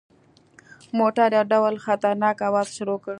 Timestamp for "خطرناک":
1.85-2.37